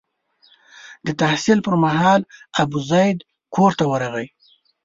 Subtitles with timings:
[1.05, 2.21] د تحصیل پر مهال
[2.61, 3.17] ابوزید
[3.55, 4.27] کور ته ورغلی.